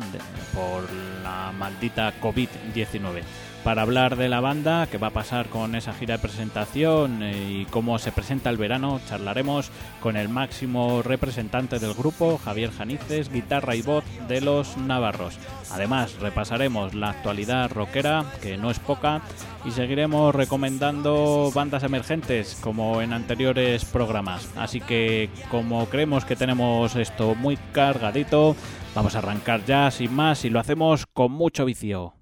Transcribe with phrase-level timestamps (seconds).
[0.55, 0.85] por
[1.25, 3.23] la maldita COVID-19.
[3.65, 7.61] Para hablar de la banda, qué va a pasar con esa gira de presentación eh,
[7.61, 13.31] y cómo se presenta el verano, charlaremos con el máximo representante del grupo, Javier Janices,
[13.31, 15.39] guitarra y voz de los Navarros.
[15.71, 19.23] Además, repasaremos la actualidad rockera, que no es poca,
[19.65, 24.51] y seguiremos recomendando bandas emergentes como en anteriores programas.
[24.57, 28.57] Así que, como creemos que tenemos esto muy cargadito,
[28.93, 32.22] vamos a arrancar ya sin más y lo hacemos con mucho vicio.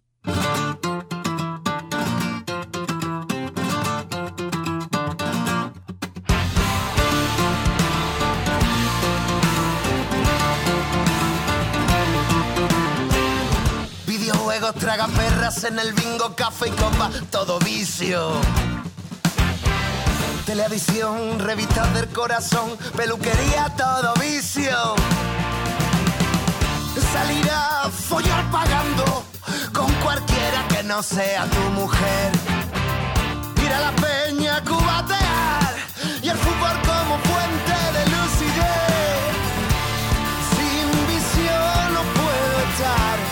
[15.59, 18.31] En el bingo, café y copa, todo vicio.
[20.47, 24.95] Televisión, revistas del corazón, peluquería, todo vicio.
[27.13, 29.25] Salir a follar pagando
[29.73, 32.33] con cualquiera que no sea tu mujer.
[33.65, 35.75] Ir a la peña, a cubatear
[36.23, 39.35] y el fútbol como fuente de lucidez.
[40.55, 43.30] Sin visión no puedo estar.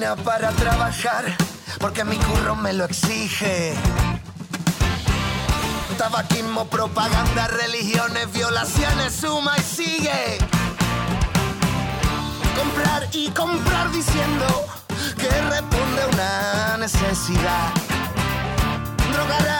[0.00, 1.36] Para trabajar,
[1.78, 3.74] porque mi curro me lo exige.
[5.98, 10.38] Tabaquismo, propaganda, religiones, violaciones, suma y sigue
[12.56, 14.46] comprar y comprar diciendo
[15.18, 17.72] que responde a una necesidad.
[19.12, 19.59] Drogar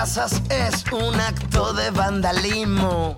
[0.00, 3.16] es un acto de vandalismo.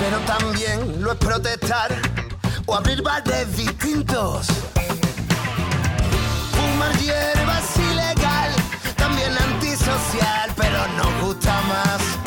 [0.00, 1.94] Pero también lo es protestar
[2.66, 4.48] o abrir bares distintos.
[6.50, 8.52] Fumar hierba es ilegal,
[8.96, 12.23] también antisocial, pero nos gusta más.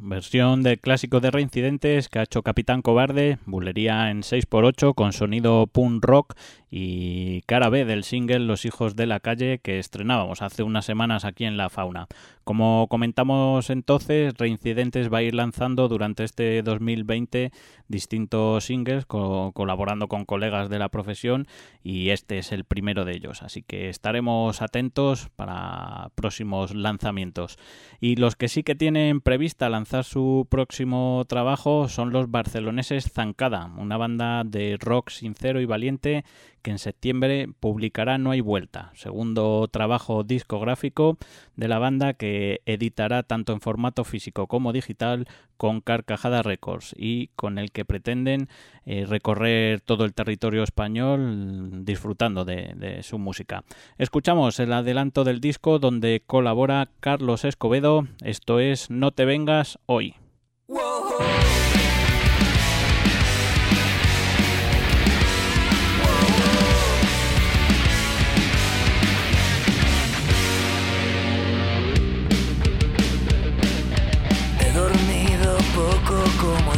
[0.00, 5.68] Versión del clásico de Reincidentes que ha hecho Capitán Cobarde, bulería en 6x8 con sonido
[5.68, 6.34] punk rock
[6.68, 11.24] y cara B del single Los hijos de la calle que estrenábamos hace unas semanas
[11.24, 12.08] aquí en La Fauna.
[12.42, 17.52] Como comentamos entonces, Reincidentes va a ir lanzando durante este 2020
[17.88, 21.46] distintos singles colaborando con colegas de la profesión
[21.82, 27.58] y este es el primero de ellos, así que estaremos atentos para próximos lanzamientos.
[28.00, 33.72] Y los que sí que tienen prevista lanzar su próximo trabajo son los barceloneses Zancada,
[33.76, 36.24] una banda de rock sincero y valiente
[36.66, 41.16] que en septiembre publicará No hay vuelta, segundo trabajo discográfico
[41.54, 45.28] de la banda que editará tanto en formato físico como digital
[45.58, 48.48] con Carcajada Records y con el que pretenden
[48.84, 53.62] eh, recorrer todo el territorio español disfrutando de, de su música.
[53.96, 60.16] Escuchamos el adelanto del disco donde colabora Carlos Escobedo, esto es No te vengas hoy.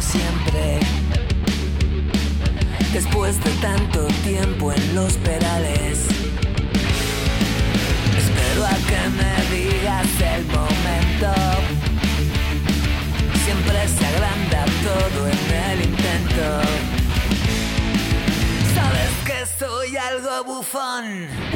[0.01, 0.79] Siempre.
[2.93, 6.05] Después de tanto tiempo en los perales,
[8.17, 11.31] espero a que me digas el momento.
[13.45, 16.47] Siempre se agranda todo en el intento.
[18.75, 21.48] Sabes que soy algo bufón.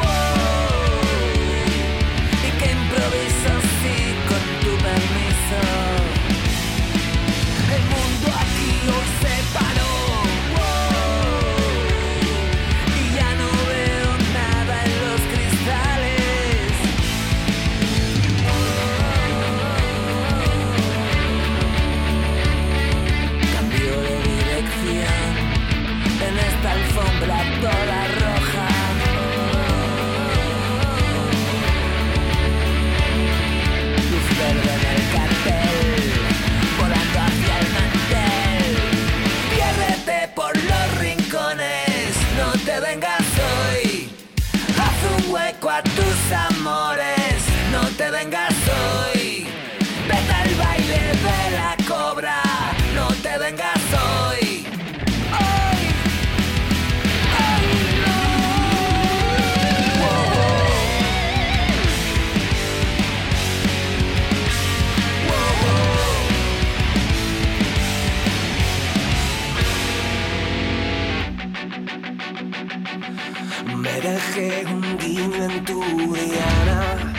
[74.36, 75.80] un guiño en tu
[76.12, 77.14] diana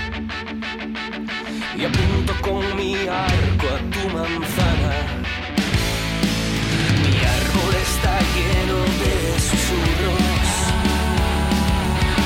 [1.77, 4.95] y apunto con mi arco a tu manzana.
[7.03, 9.15] Mi árbol está lleno de
[9.49, 10.49] susurros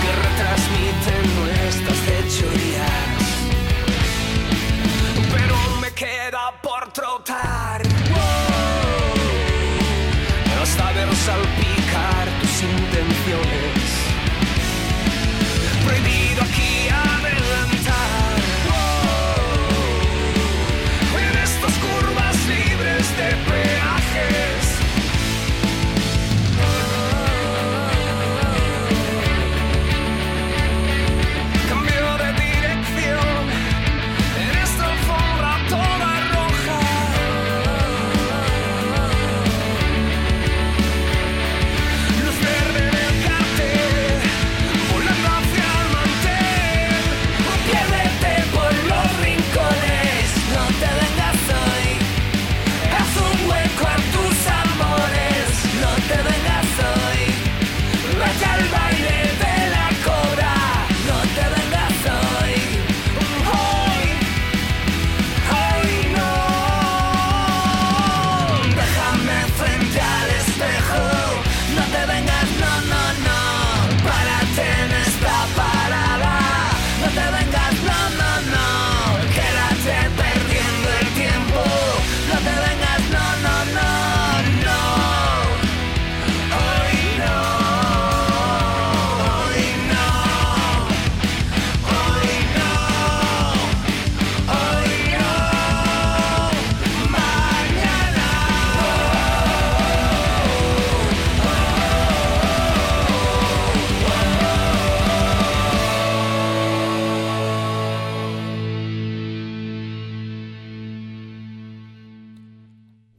[0.01, 3.21] que retransmiten nuestras fechorías,
[5.35, 7.83] pero me queda por trotar.
[10.63, 11.68] Hasta ver salpicar.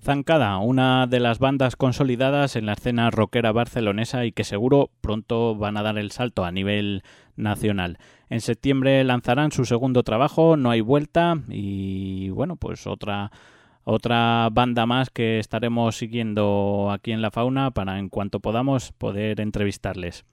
[0.10, 5.56] Zancada, una de las bandas consolidadas en la escena rockera barcelonesa y que seguro pronto
[5.56, 7.04] van a dar el salto a nivel
[7.36, 8.00] nacional.
[8.28, 13.32] En septiembre lanzarán su segundo trabajo, No hay vuelta, y bueno, pues otra
[13.84, 19.40] otra banda más que estaremos siguiendo aquí en la fauna para en cuanto podamos poder
[19.40, 20.26] entrevistarles.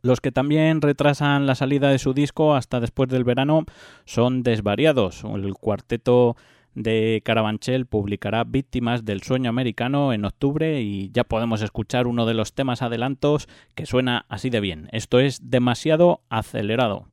[0.00, 3.66] Los que también retrasan la salida de su disco hasta después del verano
[4.06, 6.34] son Desvariados, el cuarteto
[6.74, 12.34] de Carabanchel publicará Víctimas del Sueño Americano en octubre y ya podemos escuchar uno de
[12.34, 14.88] los temas adelantos que suena así de bien.
[14.92, 17.11] Esto es demasiado acelerado.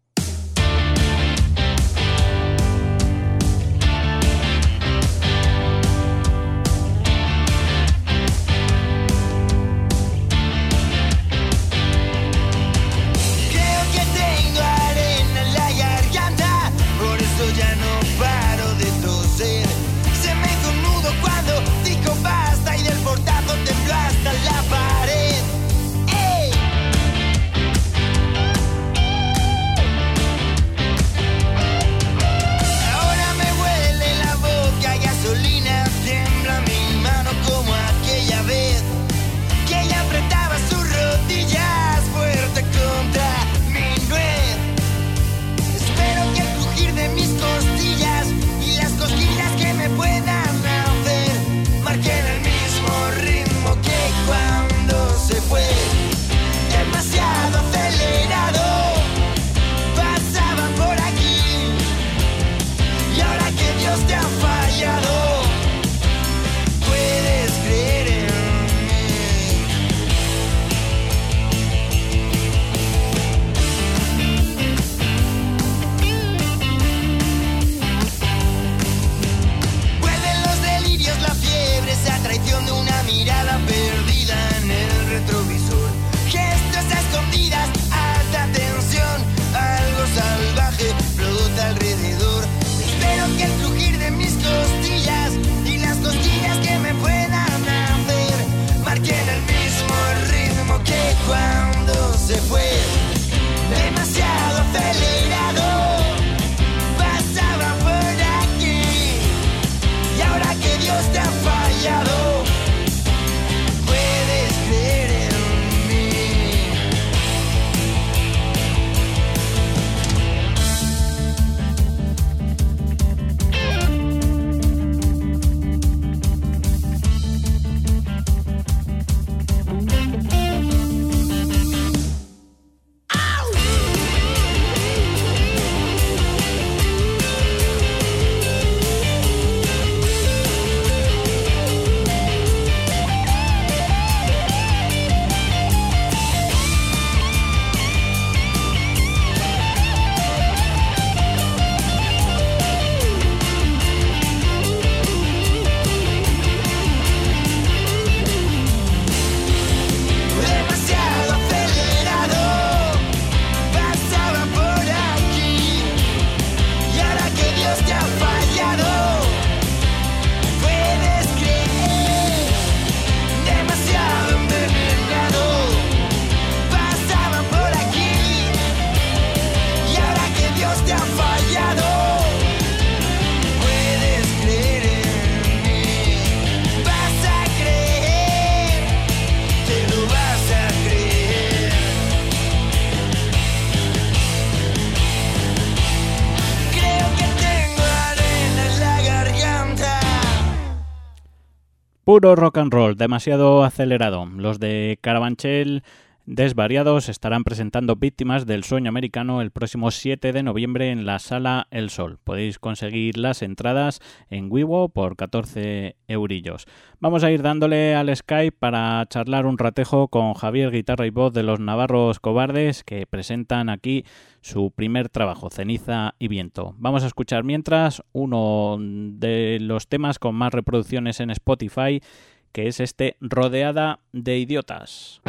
[202.10, 204.26] Puro rock and roll, demasiado acelerado.
[204.26, 205.84] Los de Carabanchel
[206.32, 211.66] Desvariados estarán presentando Víctimas del Sueño Americano el próximo 7 de noviembre en la Sala
[211.72, 212.20] El Sol.
[212.24, 216.68] Podéis conseguir las entradas en Wiwo por 14 eurillos.
[217.00, 221.34] Vamos a ir dándole al Skype para charlar un ratejo con Javier Guitarra y Voz
[221.34, 224.06] de los Navarros Cobardes que presentan aquí
[224.42, 226.76] su primer trabajo, Ceniza y Viento.
[226.78, 232.04] Vamos a escuchar mientras uno de los temas con más reproducciones en Spotify,
[232.52, 235.24] que es este Rodeada de Idiotas.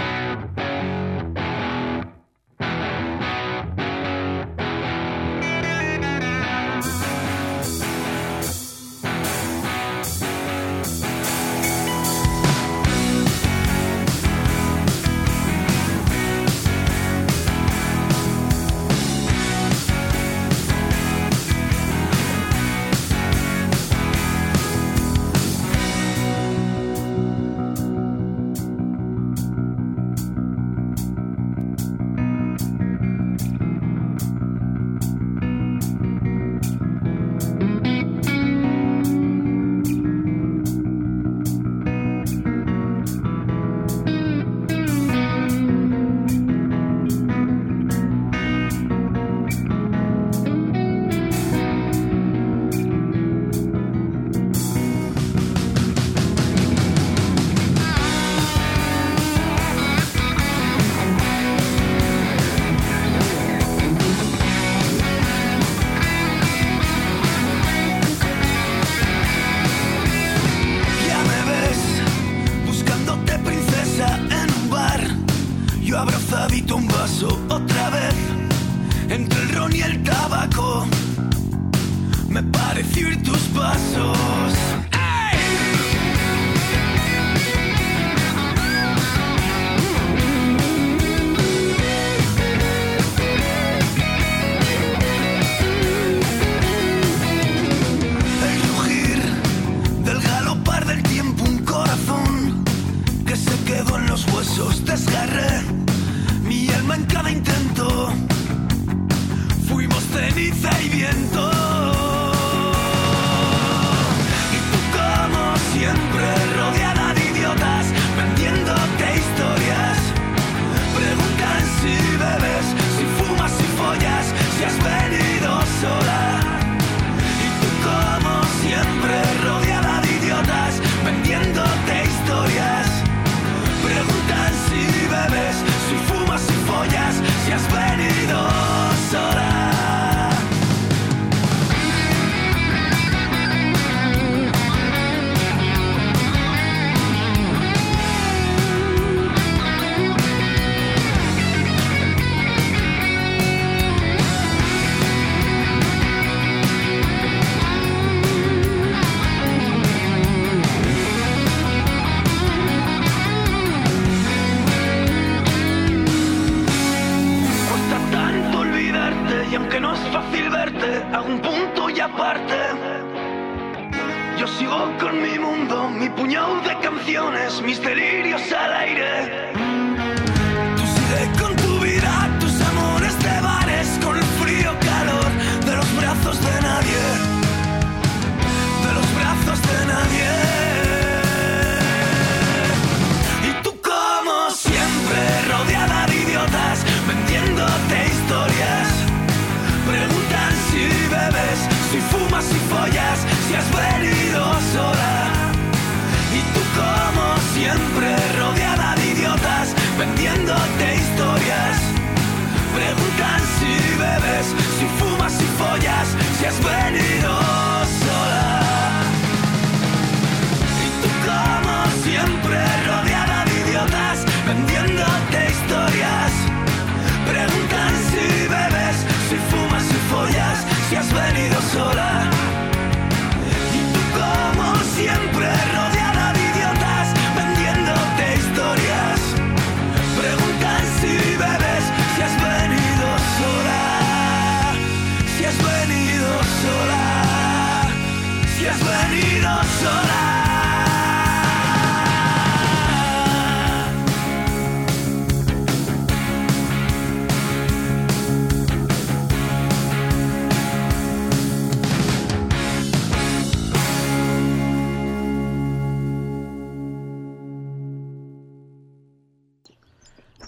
[177.30, 177.80] Canciones, mis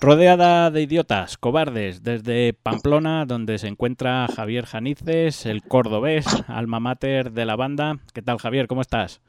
[0.02, 7.30] Rodeada de idiotas, cobardes, desde Pamplona, donde se encuentra Javier Janices, el cordobés, alma mater
[7.30, 8.00] de la banda.
[8.12, 8.66] ¿Qué tal, Javier?
[8.66, 9.20] ¿Cómo estás?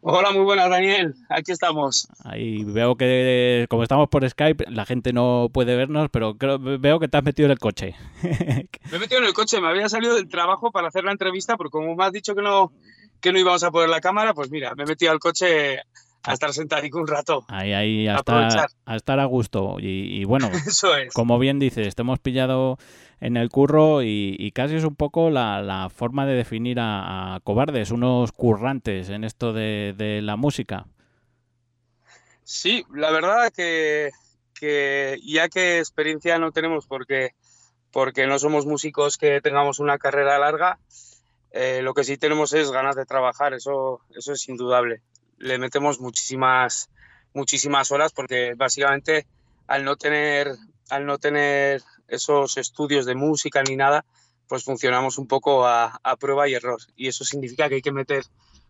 [0.00, 1.16] Hola, muy buenas, Daniel.
[1.28, 2.06] Aquí estamos.
[2.22, 7.00] Ahí veo que, como estamos por Skype, la gente no puede vernos, pero creo, veo
[7.00, 7.96] que te has metido en el coche.
[8.22, 11.56] Me he metido en el coche, me había salido del trabajo para hacer la entrevista,
[11.56, 12.72] porque como me has dicho que no,
[13.20, 15.80] que no íbamos a poner la cámara, pues mira, me he metido al coche
[16.22, 17.44] a estar sentadico un rato.
[17.48, 19.76] Ahí, ahí, a estar, a estar a gusto.
[19.78, 21.12] Y, y bueno, Eso es.
[21.14, 22.78] como bien dices, te hemos pillado
[23.20, 27.34] en el curro y, y casi es un poco la, la forma de definir a,
[27.34, 30.86] a cobardes, unos currantes en esto de, de la música.
[32.44, 34.10] Sí, la verdad que,
[34.58, 37.32] que ya que experiencia no tenemos porque,
[37.90, 40.78] porque no somos músicos que tengamos una carrera larga,
[41.50, 45.02] eh, lo que sí tenemos es ganas de trabajar, eso, eso es indudable.
[45.38, 46.90] Le metemos muchísimas,
[47.34, 49.26] muchísimas horas porque básicamente
[49.66, 50.52] al no tener,
[50.90, 54.04] al no tener esos estudios de música ni nada,
[54.48, 56.80] pues funcionamos un poco a, a prueba y error.
[56.96, 58.24] Y eso significa que hay que meter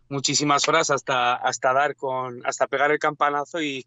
[0.09, 3.85] muchísimas horas hasta, hasta dar con, hasta pegar el campanazo y,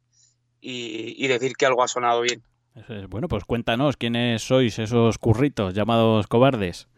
[0.60, 2.42] y, y decir que algo ha sonado bien.
[2.74, 3.08] Eso es.
[3.08, 6.88] Bueno, pues cuéntanos quiénes sois esos curritos llamados cobardes.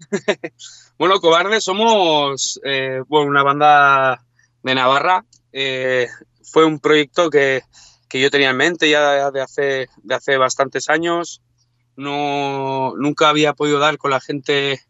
[0.98, 4.24] Bueno, Cobardes somos eh, bueno, una banda
[4.62, 5.24] de Navarra.
[5.52, 6.08] Eh,
[6.42, 7.62] fue un proyecto que,
[8.08, 11.42] que yo tenía en mente ya de hace, de hace bastantes años.
[11.96, 14.80] No, nunca había podido dar con la gente,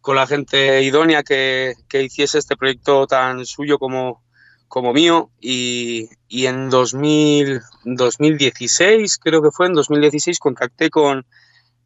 [0.00, 4.22] con la gente idónea que, que hiciese este proyecto tan suyo como,
[4.66, 11.26] como mío y, y en 2000, 2016, creo que fue en 2016, contacté con,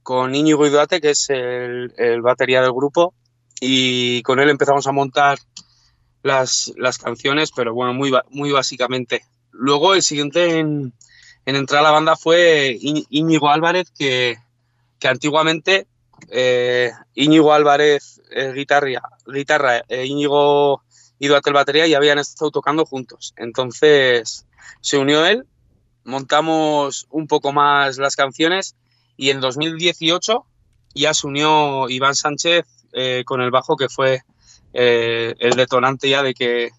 [0.02, 3.14] con Íñigo Iduate, que es el, el, batería del grupo,
[3.60, 5.38] y con él empezamos a montar
[6.22, 9.24] las, las canciones, pero bueno, muy, muy básicamente.
[9.50, 10.92] Luego el siguiente en,
[11.46, 14.36] en entrar a la banda fue Íñigo Álvarez, que,
[14.98, 15.86] que antiguamente
[16.30, 20.82] eh, Íñigo Álvarez eh, guitarra, guitarra eh, Íñigo
[21.28, 23.34] Duarte batería y habían estado tocando juntos.
[23.36, 24.46] Entonces
[24.80, 25.46] se unió él,
[26.04, 28.74] montamos un poco más las canciones
[29.16, 30.44] y en 2018
[30.94, 34.22] ya se unió Iván Sánchez eh, con el bajo que fue
[34.72, 36.70] eh, el detonante ya de que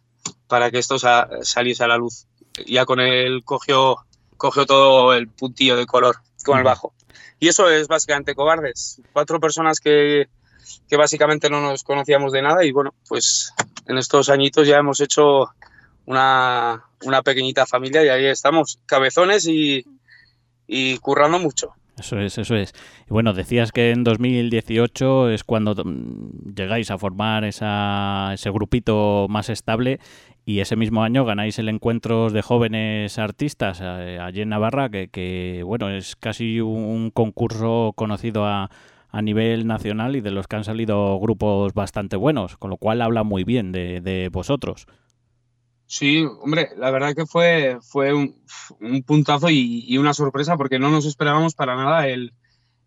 [0.47, 2.27] para que esto sa saliese a la luz.
[2.67, 3.97] Ya con él cogió,
[4.37, 6.93] cogió todo el puntillo de color con el bajo.
[7.39, 9.01] Y eso es básicamente Cobardes.
[9.11, 10.27] Cuatro personas que,
[10.87, 13.53] que básicamente no nos conocíamos de nada y bueno, pues
[13.87, 15.49] en estos añitos ya hemos hecho
[16.05, 19.85] una, una pequeñita familia y ahí estamos, cabezones y,
[20.67, 21.73] y currando mucho.
[21.97, 22.73] Eso es, eso es.
[23.07, 29.27] Y bueno, decías que en 2018 es cuando mm, llegáis a formar esa, ese grupito
[29.29, 29.99] más estable
[30.45, 35.61] y ese mismo año ganáis el encuentro de jóvenes artistas eh, allí en Navarra, que,
[35.65, 38.69] bueno, es casi un concurso conocido a,
[39.09, 43.01] a nivel nacional y de los que han salido grupos bastante buenos, con lo cual
[43.01, 44.87] habla muy bien de, de vosotros.
[45.85, 48.41] Sí, hombre, la verdad que fue, fue un,
[48.79, 52.33] un puntazo y, una sorpresa porque no nos esperábamos para nada el,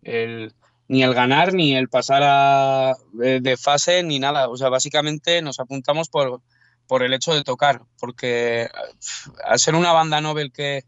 [0.01, 0.53] el,
[0.87, 4.49] ni el ganar ni el pasar a, de, fase ni nada.
[4.49, 6.41] O sea, básicamente nos apuntamos por,
[6.87, 8.69] por el hecho de tocar, porque
[9.45, 10.83] al ser una banda Nobel que,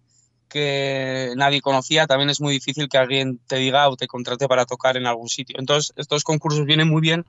[0.50, 4.66] que nadie conocía, también es muy difícil que alguien te diga o te contrate para
[4.66, 5.56] tocar en algún sitio.
[5.60, 7.26] Entonces, estos concursos vienen muy bien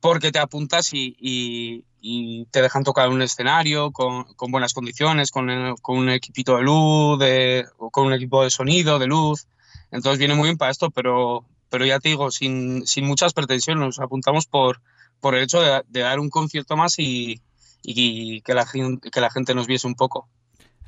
[0.00, 5.48] porque te apuntas y, y te dejan tocar un escenario con, con buenas condiciones, con,
[5.48, 9.46] el, con, un equipito de luz, de, con un equipo de sonido, de luz.
[9.92, 13.80] Entonces viene muy bien para esto, pero, pero ya te digo, sin, sin muchas pretensiones,
[13.80, 14.80] nos apuntamos por,
[15.20, 17.40] por el hecho de, de dar un concierto más y,
[17.84, 20.26] y que, la, que la gente nos viese un poco.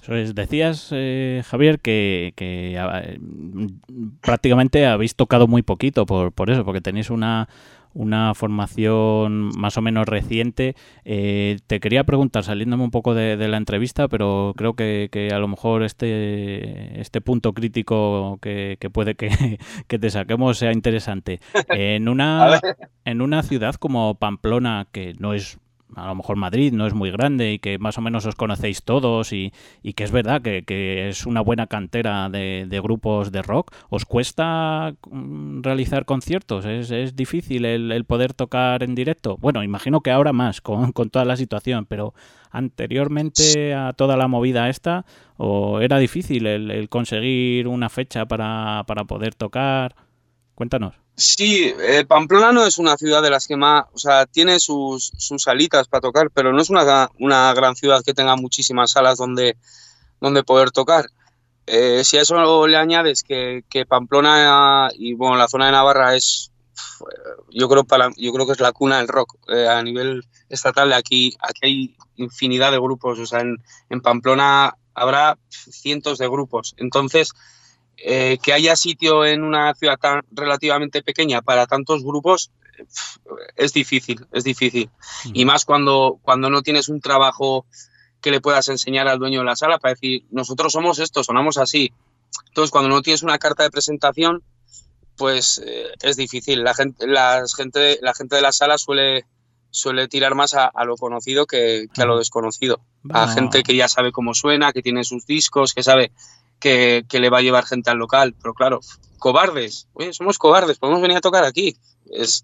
[0.05, 3.19] Pues decías, eh, Javier, que, que eh,
[4.21, 7.49] prácticamente habéis tocado muy poquito por, por eso, porque tenéis una,
[7.95, 10.75] una formación más o menos reciente.
[11.05, 15.29] Eh, te quería preguntar, saliéndome un poco de, de la entrevista, pero creo que, que,
[15.29, 19.29] a lo mejor este, este punto crítico que, que puede que,
[19.87, 21.41] que, te saquemos sea interesante.
[21.69, 22.61] En una,
[23.05, 25.59] en una ciudad como Pamplona, que no es
[25.97, 28.83] a lo mejor Madrid no es muy grande y que más o menos os conocéis
[28.83, 29.53] todos y,
[29.83, 33.73] y que es verdad que, que, es una buena cantera de, de, grupos de rock,
[33.91, 36.65] ¿os cuesta mm, realizar conciertos?
[36.65, 39.37] ¿Es, es difícil el, el, poder tocar en directo?
[39.39, 42.15] Bueno, imagino que ahora más con, con, toda la situación, pero
[42.51, 45.05] anteriormente a toda la movida esta,
[45.37, 49.95] ¿o era difícil el, el conseguir una fecha para, para poder tocar?
[50.55, 50.95] Cuéntanos.
[51.17, 55.13] Sí, eh, Pamplona no es una ciudad de las que más, o sea, tiene sus,
[55.17, 59.19] sus salitas para tocar, pero no es una, una, gran ciudad que tenga muchísimas salas
[59.19, 59.57] donde,
[60.21, 61.07] donde poder tocar.
[61.67, 66.15] Eh, si a eso le añades que, que, Pamplona y bueno, la zona de Navarra
[66.15, 66.51] es,
[67.51, 70.93] yo creo, para, yo creo que es la cuna del rock eh, a nivel estatal.
[70.93, 73.57] Aquí, aquí hay infinidad de grupos, o sea, en,
[73.89, 76.75] en Pamplona habrá cientos de grupos.
[76.77, 77.33] Entonces,
[77.97, 82.51] eh, que haya sitio en una ciudad tan relativamente pequeña para tantos grupos
[83.57, 84.91] es difícil, es difícil.
[85.25, 85.31] Mm.
[85.35, 87.67] Y más cuando, cuando no tienes un trabajo
[88.21, 91.59] que le puedas enseñar al dueño de la sala para decir, nosotros somos esto, sonamos
[91.59, 91.93] así.
[92.49, 94.43] Entonces, cuando no tienes una carta de presentación,
[95.17, 96.65] pues eh, es difícil.
[96.65, 99.27] La gente, la, gente, la gente de la sala suele,
[99.71, 102.81] suele tirar más a, a lo conocido que, que, a lo desconocido.
[103.11, 106.11] A gente que ya sabe cómo suena, que tiene sus discos, que sabe
[106.65, 108.35] que, le va a llevar gente al local.
[108.41, 108.81] Pero claro,
[109.19, 111.77] cobardes, oye, somos cobardes, podemos venir a tocar aquí.
[112.11, 112.43] Es,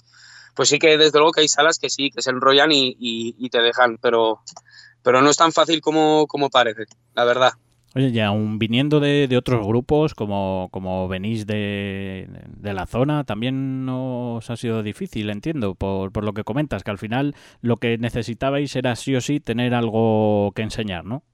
[0.54, 3.35] pues sí que desde luego que hay salas que sí, que se enrollan y, y,
[3.38, 4.40] y te dejan, pero,
[5.02, 7.52] pero no es tan fácil como, como parece, la verdad.
[7.96, 13.24] Oye, ya aún viniendo de, de, otros grupos, como, como venís de, de, la zona,
[13.24, 17.78] también os ha sido difícil, entiendo, por, por lo que comentas, que al final lo
[17.78, 21.24] que necesitabais era sí o sí tener algo que enseñar, ¿no?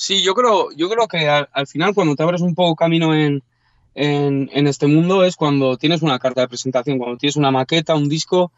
[0.00, 3.16] Sí, yo creo, yo creo que al, al final cuando te abres un poco camino
[3.16, 3.42] en,
[3.96, 7.96] en, en, este mundo es cuando tienes una carta de presentación, cuando tienes una maqueta,
[7.96, 8.52] un disco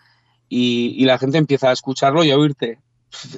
[0.51, 2.79] y, y la gente empieza a escucharlo y a oírte.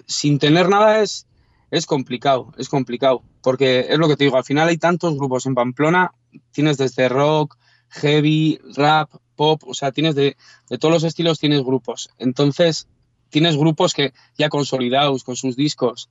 [0.05, 1.29] Sin tener nada es,
[1.71, 5.47] es complicado, es complicado, porque es lo que te digo, al final hay tantos grupos
[5.47, 6.13] en Pamplona,
[6.51, 7.57] tienes desde rock,
[7.89, 10.37] heavy, rap, pop, o sea, tienes de,
[10.69, 12.11] de todos los estilos tienes grupos.
[12.19, 12.89] Entonces,
[13.31, 16.11] tienes grupos que ya consolidados con sus discos,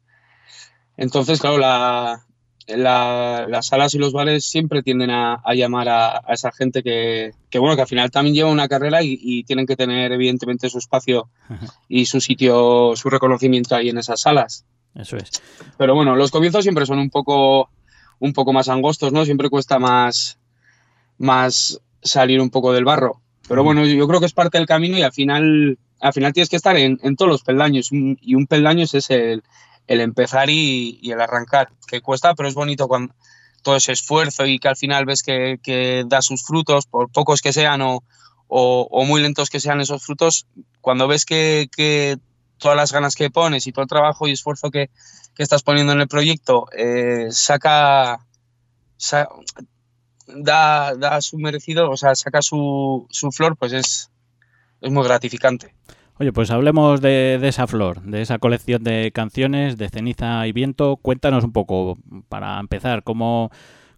[1.03, 2.25] Entonces, claro, la,
[2.67, 6.83] la- las salas y los bares siempre tienden a, a llamar a, a esa gente
[6.83, 10.11] que, que, bueno, que al final también lleva una carrera y, y tienen que tener,
[10.11, 11.29] evidentemente, su espacio
[11.89, 14.65] y su sitio, su reconocimiento ahí en esas salas.
[14.95, 15.31] Eso es.
[15.77, 17.69] Pero bueno, los comienzos siempre son un poco,
[18.19, 19.25] un poco más angostos, ¿no?
[19.25, 20.37] Siempre cuesta más,
[21.17, 23.21] más salir un poco del barro.
[23.47, 26.49] Pero bueno, yo creo que es parte del camino y al final, al final tienes
[26.49, 27.89] que estar en, en todos los peldaños.
[27.91, 29.43] Y un peldaño es el,
[29.87, 33.13] el empezar y, el arrancar, que cuesta, pero es bonito cuando
[33.61, 37.53] todo ese esfuerzo y que al final ves que, da sus frutos, por pocos que
[37.53, 38.03] sean o,
[38.47, 40.47] o- o muy lentos que sean esos frutos,
[40.81, 42.17] cuando ves que, que
[42.57, 44.89] todas las ganas que pones y todo el trabajo y esfuerzo que,
[45.35, 48.25] que estás poniendo en el proyecto eh, saca,
[48.97, 49.29] sa-
[50.27, 54.09] da, da su merecido, o sea, saca su, su flor, pues es,
[54.81, 55.75] es muy gratificante.
[56.21, 60.97] Oye, pues hablemos de, esa flor, de esa colección de canciones de Ceniza y Viento.
[60.97, 61.97] Cuéntanos un poco,
[62.29, 63.49] para empezar, cómo,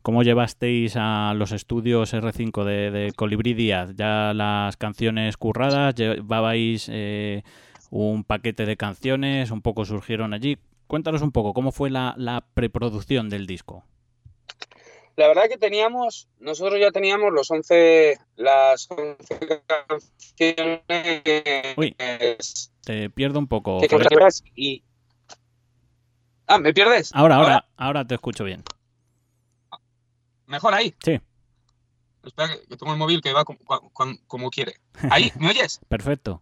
[0.01, 3.89] cómo llevasteis a los estudios R5 de, de Díaz.
[3.97, 7.43] Ya las canciones curradas, llevabais eh,
[7.89, 10.57] un paquete de canciones, un poco surgieron allí.
[10.87, 13.83] Cuéntanos un poco, ¿cómo fue la preproducción del disco?
[15.15, 21.95] La verdad que teníamos, nosotros ya teníamos los 11, las 11 canciones Uy.
[22.83, 23.79] Te pierdo un poco.
[24.55, 24.83] y...
[26.47, 27.11] Ah, ¿me pierdes?
[27.13, 28.63] Ahora, ahora, ahora te escucho bien.
[30.47, 30.93] Mejor ahí.
[31.03, 31.19] Sí,
[32.23, 33.59] Espera, que tengo el móvil que va como,
[33.91, 34.75] como- como quiere.
[35.09, 35.79] Ahí, ¿me oyes?
[35.89, 36.41] perfecto.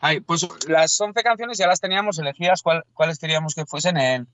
[0.00, 4.28] Ahí, pues las 11 canciones ya las teníamos elegidas, cuál- cuáles queríamos que fuesen en,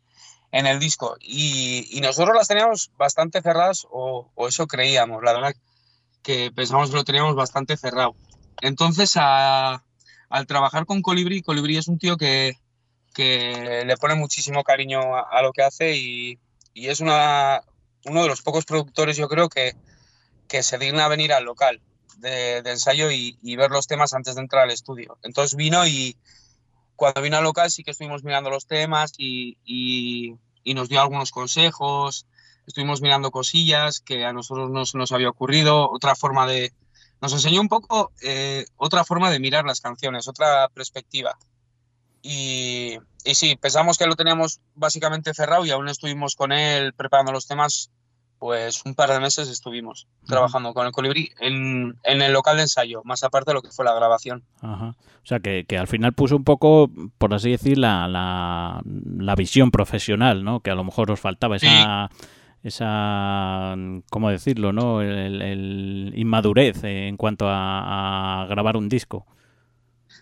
[0.55, 1.17] en el disco.
[1.21, 5.55] Y, y nosotros las teníamos bastante cerradas, o, o eso creíamos, la verdad
[6.23, 8.15] que pensamos que lo teníamos bastante cerrado.
[8.63, 9.85] Entonces, a-
[10.31, 12.55] al trabajar con Colibrí, Colibrí es un tío que,
[13.15, 16.39] que le pone muchísimo cariño a, a lo que hace y,
[16.73, 17.63] y es una,
[18.07, 19.75] uno de los pocos productores, yo creo, que,
[20.49, 21.81] que se digna venir al local
[22.19, 25.19] de, de ensayo y, y ver los temas antes de entrar al estudio.
[25.25, 26.17] Entonces vino y
[26.97, 31.01] cuando vino al local sí que estuvimos mirando los temas y, y- y nos dio
[31.01, 32.27] algunos consejos,
[32.67, 36.73] estuvimos mirando cosillas que a nosotros no se nos había ocurrido, otra forma de...
[37.21, 41.39] Nos enseñó un poco eh, otra forma de mirar las canciones, otra perspectiva.
[42.23, 47.33] Y, y sí, pensamos que lo teníamos básicamente cerrado y aún estuvimos con él preparando
[47.33, 47.91] los temas,
[48.45, 52.65] pues un par de meses estuvimos trabajando con el colibrí en, en el local de
[52.65, 54.45] ensayo, más aparte de lo que fue la grabación.
[54.61, 54.89] Ajá.
[54.99, 59.35] O sea, que, que al final puso un poco, por así decir, la, la, la
[59.35, 60.61] visión profesional, ¿no?
[60.61, 62.11] Que a lo mejor os faltaba esa,
[62.63, 63.75] esa
[64.11, 65.01] ¿cómo decirlo, no?
[65.01, 69.27] El, el inmadurez en cuanto a, a grabar un disco.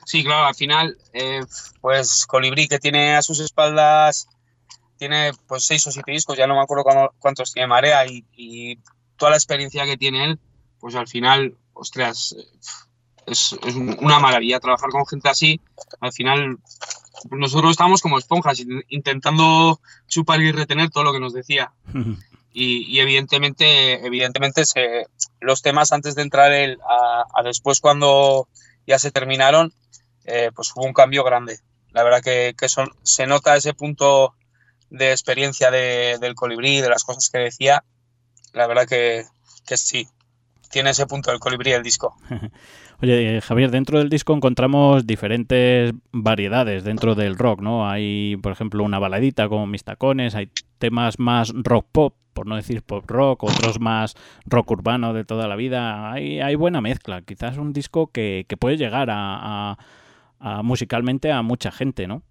[0.05, 1.41] Sí, claro, al final, eh,
[1.81, 4.29] pues Colibrí, que tiene a sus espaldas,
[5.03, 6.85] tiene pues seis o siete discos, ya no me acuerdo
[7.19, 8.79] cuántos tiene Marea, y, y
[9.17, 10.39] toda la experiencia que tiene él,
[10.79, 12.37] pues al final, ostras,
[13.27, 15.61] es, es una maravilla trabajar con gente así.
[16.01, 16.59] Al final,
[17.31, 21.73] nosotros estamos como esponjas, in- intentando chupar y retener todo lo que nos decía.
[22.53, 25.07] Y, y evidentemente, evidentemente se-
[25.41, 28.47] los temas antes de entrar él a, a después cuando
[28.87, 29.73] ya se terminaron,
[30.27, 31.59] eh, pues hubo un cambio grande.
[31.91, 34.35] La verdad que, que son- se nota ese punto
[34.93, 37.83] de experiencia de- del colibrí, de las cosas que decía.
[38.53, 39.25] La verdad que,
[39.67, 40.07] que sí,
[40.71, 42.15] tiene ese punto del colibrí el disco.
[43.03, 47.89] Oye, eh, Javier, dentro del disco encontramos diferentes variedades dentro del rock, ¿no?
[47.89, 52.55] Hay, por ejemplo, una baladita como Mis Tacones, hay temas más rock pop, por no
[52.57, 54.15] decir pop rock, otros más
[54.47, 56.13] rock urbano de toda la vida.
[56.13, 57.23] Hay, hay buena mezcla.
[57.23, 59.79] Quizás un disco que, que puede llegar a, a-
[60.39, 62.23] a musicalmente a mucha gente, ¿no?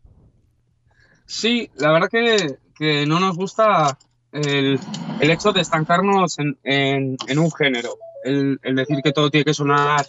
[1.32, 3.98] Sí, la verdad que, que no nos gusta
[4.34, 4.78] el,
[5.22, 7.92] el hecho de estancarnos en, en- en un género.
[8.26, 10.06] El, el decir que todo tiene que sonar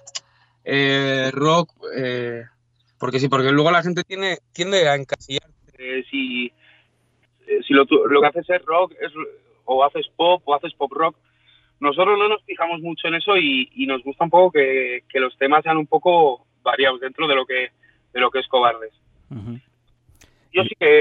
[0.64, 2.42] eh, rock, eh,
[2.98, 5.52] porque sí, porque luego la gente tiene, tiende a encasillarse.
[5.78, 6.46] Eh, si
[7.46, 9.12] eh, si lo, tu- lo que haces es rock, es,
[9.64, 11.16] o haces pop, o haces pop rock,
[11.78, 15.20] nosotros no nos fijamos mucho en eso y, y nos gusta un poco que, que
[15.20, 17.68] los temas sean un poco variados dentro de lo que,
[18.12, 18.92] de lo que es Cobardes.
[19.30, 19.60] Ujú.
[20.52, 20.98] Yo sí que.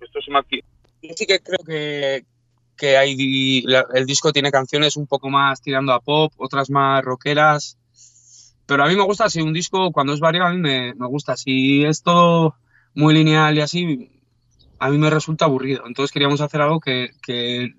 [0.00, 0.40] esto se me
[1.02, 2.24] Yo sí que creo que,
[2.76, 7.78] que hay, el disco tiene canciones un poco más tirando a pop, otras más rockeras.
[8.66, 11.06] Pero a mí me gusta, si un disco cuando es variado, a mí me, me
[11.06, 11.36] gusta.
[11.36, 12.56] Si es todo
[12.94, 14.22] muy lineal y así,
[14.78, 15.84] a mí me resulta aburrido.
[15.86, 17.74] Entonces queríamos hacer algo que, que,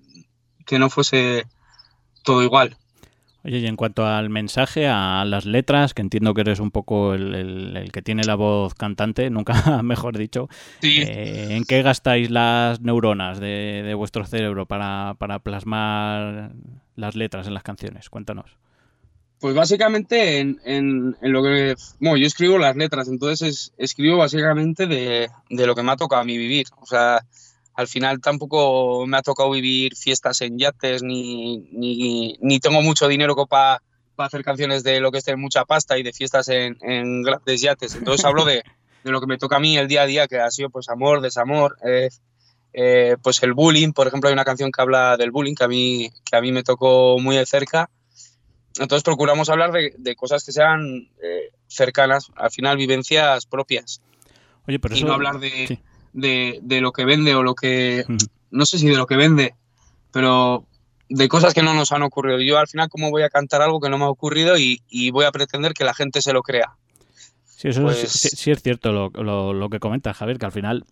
[0.64, 1.44] que no fuese
[2.22, 2.76] todo igual.
[3.44, 7.14] Oye, y en cuanto al mensaje, a las letras, que entiendo que eres un poco
[7.14, 9.52] el, que tiene la voz cantante, nunca
[9.82, 10.48] mejor dicho,
[10.82, 16.52] eh, ¿en qué gastáis las neuronas de, vuestro cerebro para, plasmar
[16.94, 18.08] las letras en las canciones?
[18.10, 18.56] Cuéntanos.
[19.40, 21.74] Pues básicamente en, lo que...
[21.98, 26.22] Bueno, yo escribo las letras, entonces escribo básicamente de, de lo que me ha tocado
[26.22, 26.66] a mí vivir.
[26.80, 27.26] O sea,
[27.74, 33.34] al final tampoco me ha tocado vivir fiestas en yates, ni, ni, tengo mucho dinero
[33.46, 33.80] para
[34.16, 37.60] hacer canciones de lo que es tener mucha pasta y de fiestas en, en grandes
[37.60, 37.94] yates.
[37.94, 38.62] Entonces hablo de,
[39.04, 40.88] de, lo que me toca a mí el día a día, que ha sido pues
[40.88, 42.10] amor, desamor, eh,
[42.74, 43.92] eh, pues el bullying.
[43.92, 46.52] Por ejemplo, hay una canción que habla del bullying que a mí, que a mí
[46.52, 47.90] me tocó muy de cerca.
[48.78, 54.00] Entonces procuramos hablar de, de cosas que sean eh, cercanas, al final vivencias propias.
[54.66, 55.80] Oye, pero y no hablar de
[56.12, 58.04] de, de lo que vende o lo que,
[58.50, 59.54] no sé si de lo que vende,
[60.12, 60.66] pero
[61.08, 62.40] de cosas que no nos han ocurrido.
[62.40, 65.10] Yo al final, ¿cómo voy a cantar algo que no me ha ocurrido y, y
[65.10, 66.76] voy a pretender que la gente se lo crea?
[67.44, 70.84] Sí, eso pues sí, es cierto lo, lo, lo, que comenta Javier, que al final,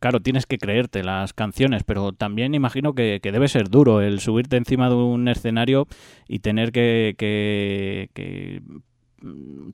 [0.00, 4.18] claro, tienes que creerte las canciones, pero también imagino que, que debe ser duro el
[4.20, 5.86] subirte encima de un escenario
[6.26, 8.62] y tener que, que, que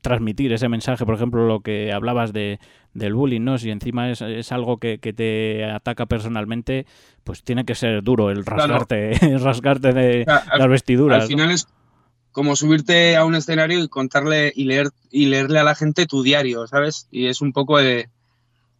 [0.00, 2.60] transmitir ese mensaje, por ejemplo, lo que hablabas de,
[2.94, 3.58] del bullying, ¿no?
[3.58, 6.86] Si encima es, es algo que, que, te ataca personalmente,
[7.24, 11.22] pues tiene que ser duro el rasgarte, rasgarte de las vestiduras.
[11.22, 11.66] Al final es
[12.30, 16.22] como subirte a un escenario y contarle y leer y leerle a la gente tu
[16.22, 17.08] diario, ¿sabes?
[17.10, 18.08] Y es un poco de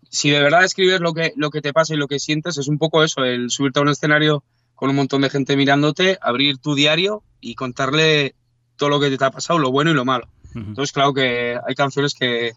[0.09, 2.69] si de verdad escribes lo que lo que te pasa y lo que sientes, es
[2.69, 4.43] un poco eso, el subirte a un escenario
[4.75, 8.35] con un montón de gente mirándote, abrir tu diario y contarle
[8.77, 10.29] todo lo que te ha pasado, lo bueno y lo malo.
[10.55, 12.53] Entonces, claro que hay canciones que,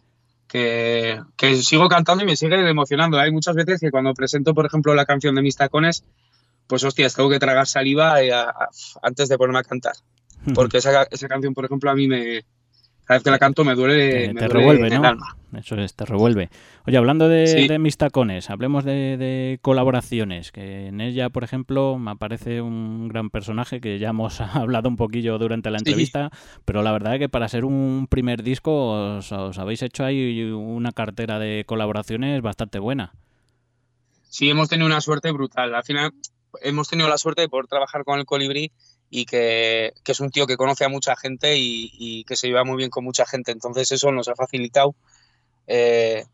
[0.48, 3.20] que, sigo cantando y me siguen emocionando.
[3.20, 6.04] Hay muchas veces que cuando presento, por ejemplo, la canción de Mis Tacones,
[6.68, 8.32] pues hostias, tengo que tragar saliva eh,
[9.02, 9.94] antes de ponerme a cantar.
[10.54, 12.46] Porque esa, esa canción, por ejemplo, a mí me,
[13.06, 15.18] cada vez que la canto me duele, te revuelve, ¿no?
[15.58, 16.50] Eso es, te revuelve.
[16.86, 22.62] Oye, hablando de, mis tacones, hablemos de, colaboraciones, que en ella, por ejemplo, me aparece
[22.62, 26.32] un gran personaje que ya hemos hablado un poquillo durante la entrevista,
[26.66, 30.92] pero la verdad es que para ser un primer disco os, habéis hecho ahí una
[30.92, 33.14] cartera de colaboraciones bastante buena.
[34.30, 35.74] Sí, hemos tenido una suerte brutal.
[35.74, 36.12] Al final
[36.62, 38.72] hemos tenido la suerte de poder trabajar con el Colibrí
[39.10, 42.78] y que, es un tío que conoce a mucha gente y, que se lleva muy
[42.78, 43.52] bien con mucha gente.
[43.52, 44.96] Entonces eso nos ha facilitado
[45.68, 46.26] eh,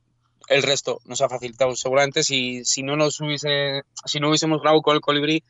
[0.47, 1.75] el resto, nos ha facilitado.
[1.75, 5.43] Seguramente si, si, no nos hubiese, si no hubiésemos grabado con el Colibrí,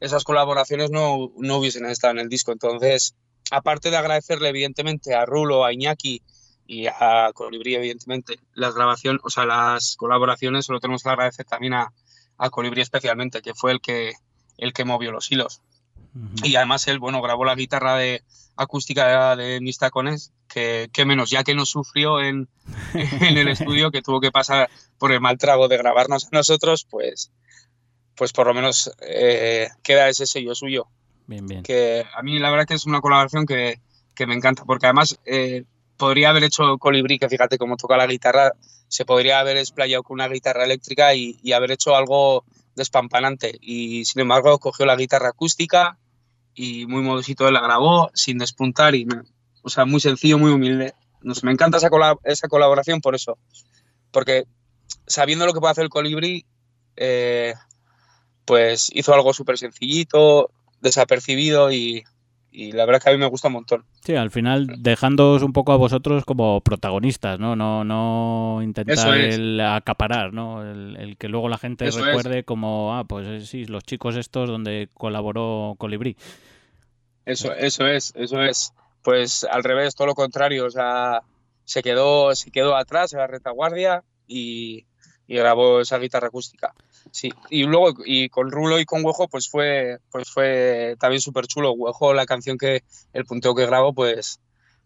[0.00, 2.52] esas colaboraciones no, no hubiesen estado en el disco.
[2.52, 3.14] Entonces,
[3.50, 6.22] aparte de agradecerle evidentemente a Rulo, a Iñaki
[6.66, 11.74] y a Colibrí, evidentemente, las grabaciones, o sea, las colaboraciones, solo tenemos que agradecer también
[11.74, 11.92] a,
[12.38, 14.14] a Colibrí especialmente, que fue el que,
[14.58, 15.60] el que movió los hilos.
[16.42, 18.22] Y además él, bueno, grabó la guitarra de
[18.56, 22.48] acústica de, mis tacones, que, menos, ya que no sufrió en,
[22.94, 26.86] en, el estudio, que tuvo que pasar por el mal trago de grabarnos a nosotros,
[26.90, 27.30] pues,
[28.14, 30.88] pues por lo menos eh, queda ese sello suyo.
[31.26, 31.62] Bien, bien.
[31.62, 33.80] Que a mí la verdad que es una colaboración que,
[34.14, 35.64] que me encanta, porque además eh,
[35.96, 38.52] podría haber hecho Colibrí, que fíjate cómo toca la guitarra,
[38.88, 42.44] se podría haber explayado con una guitarra eléctrica y, y haber hecho algo
[42.76, 43.58] despampanante.
[43.60, 45.98] Y sin embargo cogió la guitarra acústica,
[46.56, 49.06] y muy modosito él la grabó sin despuntar y,
[49.62, 50.94] o sea, muy sencillo, muy humilde.
[51.20, 51.90] Nos, me encanta esa,
[52.24, 53.38] esa colaboración por eso,
[54.10, 54.44] porque
[55.06, 56.46] sabiendo lo que puede hacer el colibrí,
[56.96, 57.54] eh,
[58.46, 60.50] pues hizo algo súper sencillito,
[60.80, 62.04] desapercibido y,
[62.56, 63.84] y la verdad es que a mí me gusta un montón.
[64.00, 67.54] Sí, al final dejándoos un poco a vosotros como protagonistas, ¿no?
[67.54, 70.62] No, no intentar el acaparar, ¿no?
[70.62, 75.74] El, que luego la gente recuerde como, ah, pues sí, los chicos estos donde colaboró
[75.76, 76.16] Colibrí.
[77.26, 78.72] Eso, eso es, eso es.
[79.02, 81.20] Pues al revés, todo lo contrario, o sea,
[81.64, 84.86] se quedó, se quedó atrás en la retaguardia y,
[85.26, 86.72] y grabó esa guitarra acústica.
[87.10, 91.46] Sí, y luego y con Rulo y con Huejo pues fue pues fue también súper
[91.46, 91.72] chulo.
[91.72, 94.40] Huejo, la canción que el punteo que grabo pues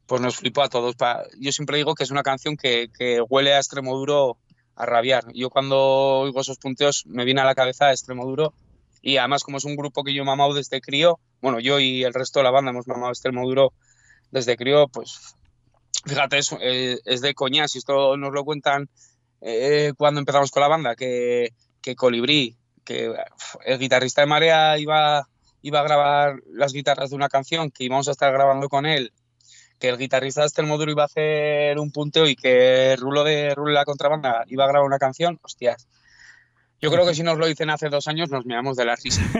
[0.07, 0.97] pues nos flipó a todos.
[1.39, 4.39] Yo siempre digo que es una canción que, que huele a extremo duro
[4.75, 5.25] a rabiar.
[5.35, 5.79] Yo cuando
[6.21, 8.53] oigo esos punteos me viene a la cabeza extremo duro
[9.03, 12.05] y además como es un grupo que yo he mamado desde crío, bueno, yo y
[12.05, 13.73] el resto de la banda hemos mamado extremo duro
[14.31, 15.35] desde crío, pues
[16.07, 18.89] fíjate, es, eh, es de coña, si esto nos lo cuentan
[19.41, 23.15] eh, cuando empezamos con la banda, que que Colibrí, que
[23.65, 25.29] el guitarrista de Marea iba,
[25.63, 29.13] iba a grabar las guitarras de una canción que íbamos a estar grabando con él,
[29.79, 33.55] que el guitarrista de este Moduro iba a hacer un punteo y que Rulo de
[33.55, 35.89] Rulo la contrabanda iba a grabar una canción, hostias.
[36.81, 39.23] Yo creo que si nos lo dicen hace dos años nos miramos de la risa.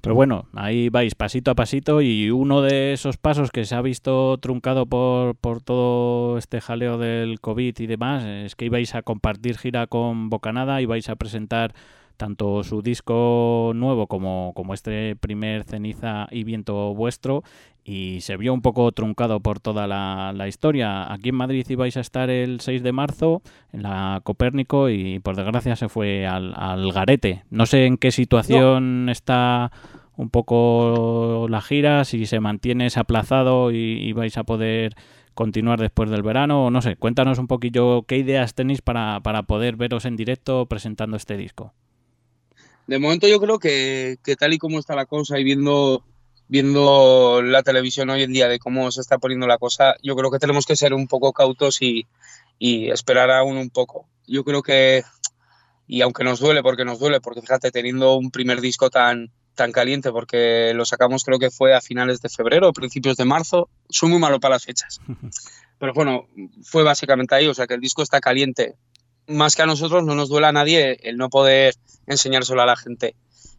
[0.00, 3.82] Pero bueno, ahí vais pasito a pasito y uno de esos pasos que se ha
[3.82, 9.02] visto truncado por, por todo este jaleo del COVID y demás es que ibais a
[9.02, 11.74] compartir gira con Bocanada y vais a presentar
[12.16, 17.42] tanto su disco nuevo como, como este primer Ceniza y Viento Vuestro
[17.84, 21.12] y se vio un poco truncado por toda la, la, historia.
[21.12, 23.42] Aquí en Madrid ibais a estar el 6 de marzo
[23.72, 27.44] en la Copérnico y por desgracia se fue al, al garete.
[27.50, 29.12] No sé en qué situación no.
[29.12, 29.70] está
[30.16, 34.96] un poco la gira, si se mantiene aplazado y, y, vais a poder
[35.34, 39.42] continuar después del verano, o no sé, cuéntanos un poquillo qué ideas tenéis para, para
[39.42, 41.74] poder veros en directo presentando este disco.
[42.86, 46.04] De momento yo creo que, que tal y como está la cosa y viendo
[46.48, 50.30] viendo la televisión hoy en día de cómo se está poniendo la cosa, yo creo
[50.30, 52.06] que tenemos que ser un poco cautos y,
[52.58, 54.06] y, esperar aún un poco.
[54.26, 55.02] Yo creo que,
[55.86, 59.72] y aunque nos duele, porque nos duele, porque fíjate, teniendo un primer disco tan, tan
[59.72, 64.10] caliente, porque lo sacamos creo que fue a finales de febrero, principios de marzo, soy
[64.10, 65.00] muy malo para las fechas.
[65.78, 66.26] Pero bueno,
[66.62, 68.76] fue básicamente ahí, o sea que el disco está caliente.
[69.26, 71.74] Más que a nosotros no nos duele a nadie el no poder
[72.06, 73.14] enseñárselo a la gente.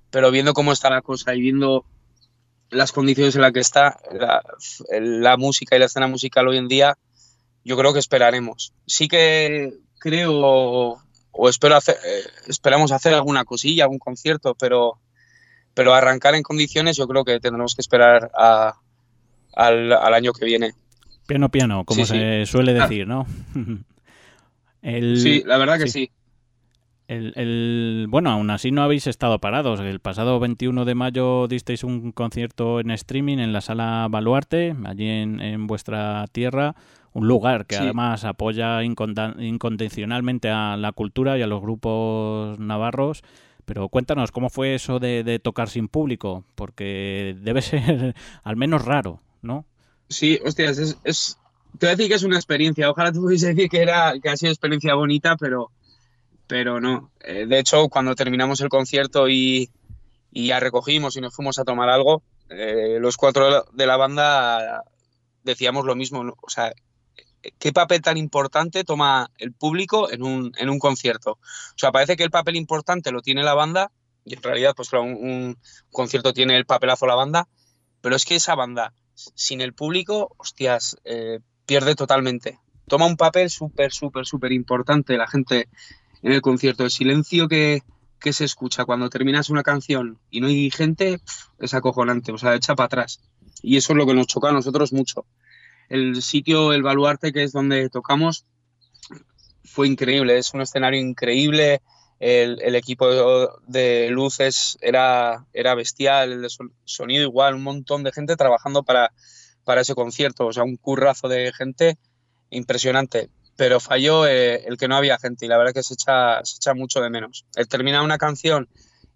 [0.09, 1.86] Pero viendo cómo está la cosa y viendo
[2.70, 4.41] las condiciones en las que está la,
[4.99, 6.97] la, música y la escena musical hoy en día,
[7.63, 8.74] yo creo que esperaremos.
[8.86, 11.01] Sí que creo
[11.38, 14.99] o espero hacer, eh, esperamos hacer alguna cosilla, algún concierto, pero,
[15.74, 18.74] pero arrancar en condiciones yo creo que tendremos que esperar a,
[19.55, 20.74] al, al, año que viene.
[21.28, 22.51] Piano, piano, como sí, se sí.
[22.51, 23.28] suele decir, ¿no?
[24.88, 26.05] El, sí, la verdad que sí.
[26.05, 26.11] sí.
[27.09, 29.81] El, el, bueno, aún así no habéis estado parados.
[29.81, 35.09] El pasado 21 de mayo disteis un concierto en streaming en la sala Baluarte, allí
[35.09, 36.75] en, en vuestra tierra,
[37.11, 37.83] un lugar que sí.
[37.83, 43.23] además apoya incondicionalmente a la cultura y a los grupos navarros.
[43.65, 46.45] Pero cuéntanos, ¿cómo fue eso de, de tocar sin público?
[46.55, 49.65] Porque debe ser al menos raro, ¿no?
[50.07, 51.38] Sí, hostias, es, es,
[51.78, 52.89] te voy a decir que es una experiencia.
[52.89, 55.71] Ojalá tú pudiese decir que, era, que ha sido experiencia bonita, pero
[56.47, 57.11] pero no.
[57.19, 59.69] Eh, de hecho, cuando terminamos el concierto y,
[60.32, 64.84] ya recogimos y nos fuimos a tomar algo, eh, los cuatro de la banda
[65.43, 66.21] decíamos lo mismo.
[66.41, 66.73] O sea,
[67.59, 71.32] ¿qué papel tan importante toma el público en un, en un concierto?
[71.32, 73.91] O sea, parece que el papel importante lo tiene la banda
[74.25, 75.57] y en realidad, pues claro, un, un
[75.91, 77.47] concierto tiene el papelazo la banda,
[78.01, 82.57] pero es que esa banda, sin el público, hostias, eh, pierde totalmente.
[82.88, 85.18] Toma un papel súper, súper, súper importante.
[85.18, 85.68] La gente
[86.24, 86.84] en el concierto.
[86.84, 87.84] El silencio que,
[88.20, 91.20] que, se escucha cuando terminas una canción y no hay gente
[91.59, 93.20] es acojonante, o sea, echa para atrás.
[93.61, 95.26] Y eso es lo que nos choca a nosotros mucho.
[95.89, 98.45] El sitio, el baluarte, que es donde tocamos,
[99.63, 101.82] fue increíble, es un escenario increíble.
[102.20, 103.07] El, equipo
[103.68, 106.47] de luces era, era bestial, el
[106.84, 109.11] sonido igual, un montón de gente trabajando para,
[109.68, 111.97] para ese concierto, o sea, un currazo de gente
[112.49, 116.45] impresionante pero falló eh, el que no había gente y la verdad que se echa,
[116.45, 117.43] se echa mucho de menos.
[117.55, 118.70] El terminar una canción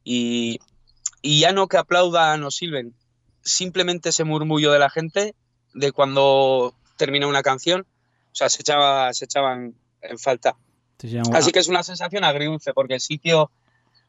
[0.03, 0.59] y,
[1.21, 2.95] y ya no que aplaudan o silben,
[3.43, 5.35] simplemente ese murmullo de la gente
[5.75, 10.57] de cuando termina una canción, o sea, se, echaba, se echaban en falta.
[11.33, 13.51] Así que es una sensación agridulce porque el sitio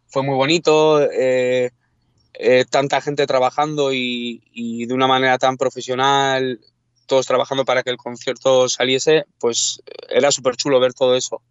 [0.09, 1.72] fue muy bonito, eh,
[2.35, 6.61] eh, tanta gente trabajando y, y, de una manera tan profesional,
[7.07, 11.43] todos trabajando para que el concierto saliese, pues era súper chulo ver todo eso.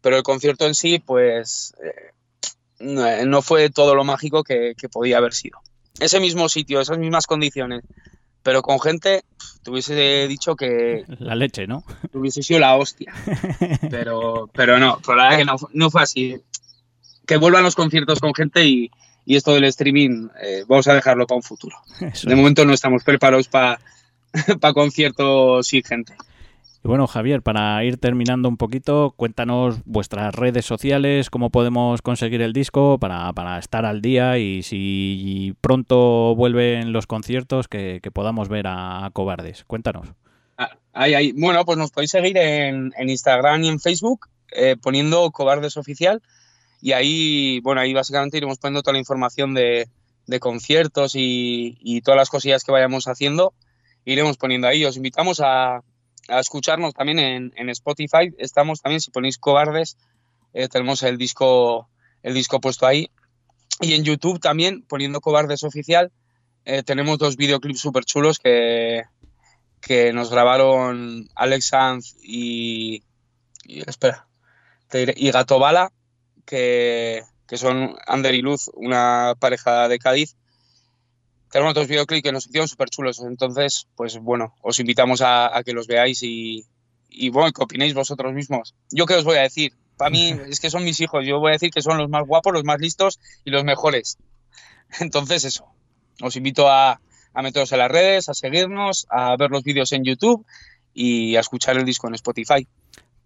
[0.00, 5.18] Pero el concierto en sí, pues eh, no fue todo lo mágico que, que, podía
[5.18, 5.58] haber sido.
[5.98, 7.82] Ese mismo sitio, esas mismas condiciones,
[8.42, 9.24] pero con gente,
[9.62, 11.04] te hubiese dicho que...
[11.18, 11.84] La leche, ¿no?
[12.12, 13.12] Hubiese sido la hostia.
[13.90, 16.40] Pero, pero no, por la verdad que no, no fue así.
[17.26, 18.90] Que vuelvan los conciertos con gente y,
[19.28, 21.76] y esto del streaming, eh, vamos a dejarlo para un futuro.
[22.00, 22.30] Eso.
[22.30, 23.78] De momento no estamos preparados para
[24.74, 26.14] conciertos y gente.
[26.82, 32.40] Y bueno, Javier, para ir terminando un poquito, cuéntanos vuestras redes sociales, cómo podemos conseguir
[32.40, 38.10] el disco para, para estar al día y si pronto vuelven los conciertos que, que
[38.10, 39.64] podamos ver a, a, Cobardes.
[39.64, 40.08] Cuéntanos.
[40.94, 41.32] Ahí, ahí.
[41.32, 46.22] Bueno, pues nos podéis seguir en, en Instagram y en Facebook eh, poniendo Cobardes Oficial
[46.80, 49.88] y ahí, bueno, ahí básicamente iremos poniendo toda la información de,
[50.40, 53.54] conciertos y, todas las cosillas que vayamos haciendo
[54.04, 54.84] iremos poniendo ahí.
[54.84, 55.82] Os invitamos a,
[56.28, 58.34] escucharnos también en, en, Spotify.
[58.38, 59.96] Estamos también, si ponéis cobardes,
[60.52, 61.88] eh, tenemos el disco,
[62.22, 63.10] el disco puesto ahí.
[63.80, 66.12] Y en YouTube también, poniendo cobardes oficial,
[66.64, 69.02] eh, tenemos dos videoclips súper chulos que,
[69.80, 73.02] que nos grabaron Alex Sanz y,
[73.64, 74.26] y espera,
[74.92, 75.92] y Gato Bala,
[76.48, 80.34] que, que son Ander y Luz, una pareja de Cádiz
[81.50, 83.20] tenemos otros videoclips que nos hicieron súper chulos.
[83.20, 86.64] Entonces, pues bueno, os invitamos a, a que los veáis y,
[87.08, 88.74] y bueno, que opinéis vosotros mismos.
[88.90, 91.50] Yo qué os voy a decir, para mí es que son mis hijos, yo voy
[91.50, 94.18] a decir que son los más guapos, los más listos y los mejores.
[95.00, 95.66] Entonces eso,
[96.22, 97.00] os invito a,
[97.32, 100.44] a meteros en las redes, a seguirnos, a ver los vídeos en YouTube
[100.94, 102.66] y a escuchar el disco en Spotify.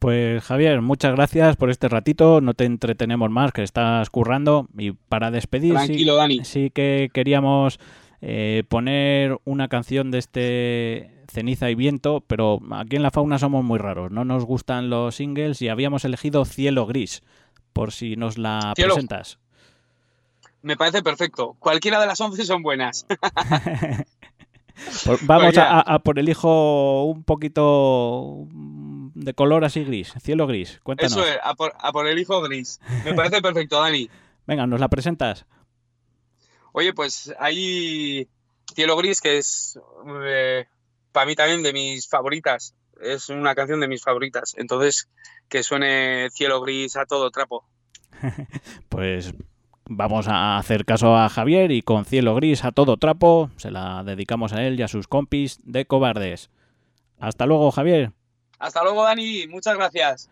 [0.02, 2.40] Pues Javier, muchas gracias por este ratito.
[2.40, 4.66] No te entretenemos más, que estás currando.
[4.76, 6.44] Y para despedir, Tranquilo, sí, Dani.
[6.44, 7.78] sí que queríamos
[8.20, 13.64] eh, poner una canción de este Ceniza y Viento, pero aquí en la fauna somos
[13.64, 14.10] muy raros.
[14.10, 17.22] No nos gustan los singles y habíamos elegido Cielo Gris,
[17.72, 18.94] por si nos la Cielo.
[18.94, 19.38] presentas.
[20.62, 21.54] Me parece perfecto.
[21.60, 23.06] Cualquiera de las 11 son buenas.
[25.04, 28.48] Por- vamos Pues a por el hijo un poquito
[29.24, 30.80] de color así gris, cielo gris.
[30.82, 31.12] Cuéntanos.
[31.12, 32.80] Eso es, a por, a por el hijo gris.
[33.04, 34.08] Me parece perfecto, Dani.
[34.46, 35.46] Venga, nos la presentas.
[36.72, 38.28] Oye, pues hay
[38.74, 39.78] Cielo Gris, que es
[41.12, 42.74] para mí también de mis favoritas.
[43.00, 44.54] Es una canción de mis favoritas.
[44.56, 45.08] Entonces,
[45.48, 47.64] que suene Cielo Gris a todo trapo.
[48.88, 49.32] Pues
[49.86, 54.04] vamos a hacer caso a Javier y con cielo gris a todo trapo se la
[54.04, 56.50] dedicamos a él y a sus compis de cobardes.
[57.18, 58.12] Hasta luego, Javier.
[58.62, 59.46] Hasta luego, Dani.
[59.48, 60.31] Muchas gracias.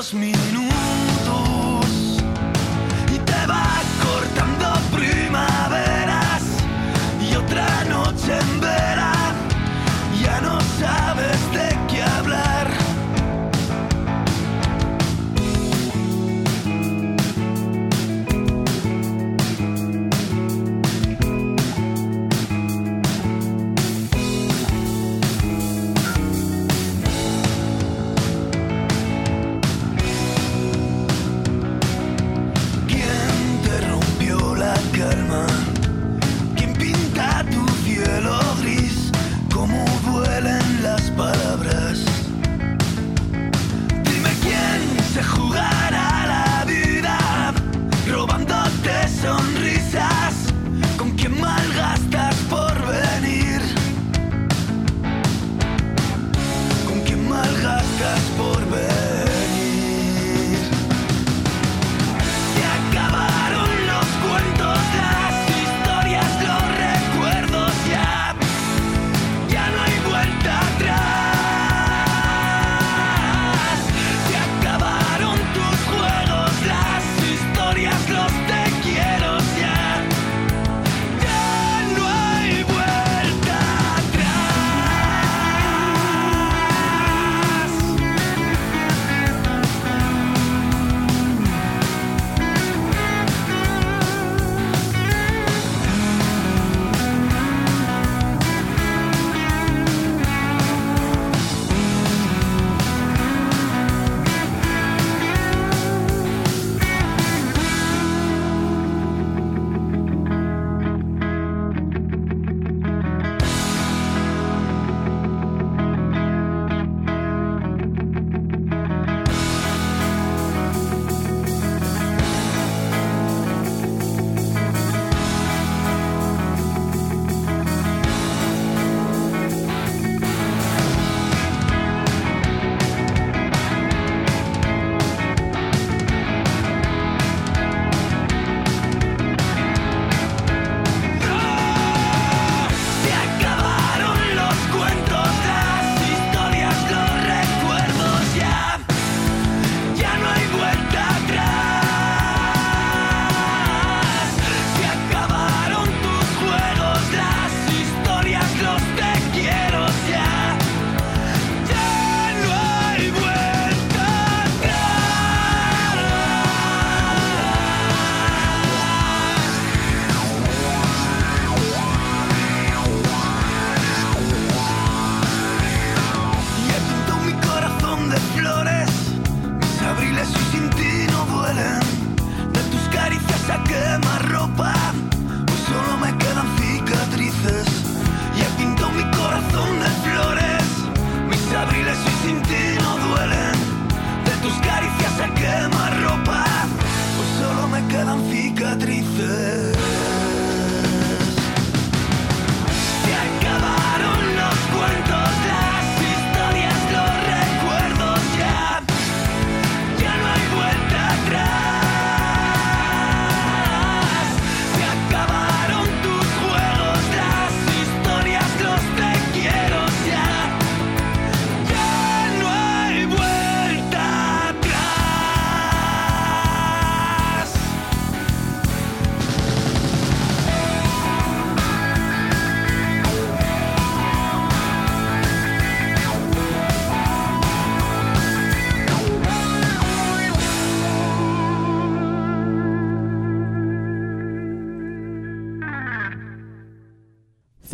[0.00, 0.69] dos minutos.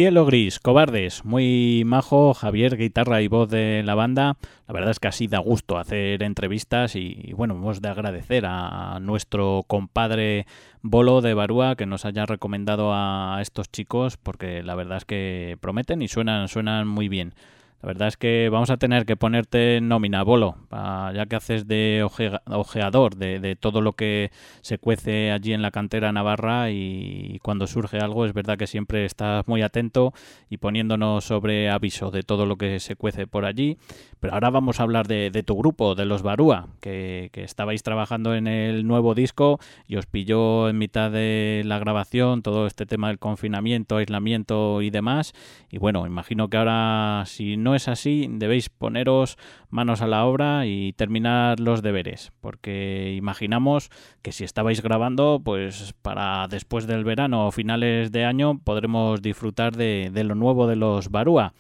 [0.07, 4.37] Cielo Gris, Cobardes, muy majo, Javier, guitarra y voz de la banda.
[4.69, 9.01] La verdad es que así da gusto hacer entrevistas y, bueno, hemos de agradecer a,
[9.01, 10.47] nuestro compadre
[10.81, 15.59] Bolo de Barúa que nos haya recomendado a estos chicos porque la verdad es que
[15.61, 17.35] prometen y suenan, suenan muy bien.
[17.83, 22.05] La verdad es que vamos a tener que ponerte nómina, Bolo, ya que haces de
[22.05, 24.31] ojeador de, todo lo que
[24.63, 29.05] se cuece allí en la cantera navarra y cuando surge algo es verdad que siempre
[29.05, 30.15] estás muy atento
[30.49, 33.77] y poniéndonos sobre aviso de todo lo que se cuece por allí.
[34.21, 38.35] Pero ahora vamos a hablar de, tu grupo, de los Barúa, que, que, estabais trabajando
[38.35, 43.09] en el nuevo disco y os pilló en mitad de la grabación todo este tema
[43.09, 45.35] del confinamiento, aislamiento y demás.
[45.71, 49.37] Y bueno, imagino que ahora si no es así, debéis poneros
[49.71, 53.91] manos a la obra y terminar los deberes, porque imaginamos
[54.23, 59.77] que si estabais grabando, pues para después del verano o finales de año podremos disfrutar
[59.77, 61.55] de, lo nuevo de los Barúa.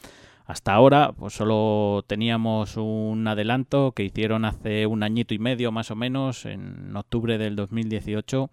[0.44, 5.90] Hasta ahora, pues solo teníamos un adelanto que hicieron hace un añito y medio más
[5.90, 8.48] o menos, en octubre del 2018,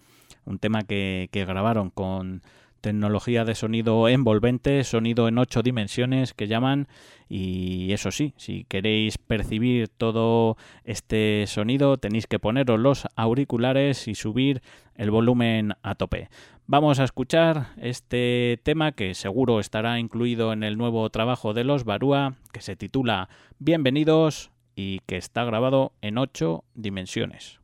[0.45, 2.41] un tema que grabaron con
[2.83, 6.89] tecnología de sonido envolvente, sonido en ocho dimensiones que llaman
[7.29, 14.15] y eso sí, si queréis percibir todo este sonido tenéis que poneros los auriculares y
[14.15, 14.61] subir
[14.95, 16.27] el volumen a tope.
[16.67, 21.85] Vamos a escuchar este tema que seguro estará incluido en el nuevo trabajo de los
[21.85, 23.29] Barúa que se titula
[23.59, 27.61] Bienvenidos y que está grabado en ocho dimensiones.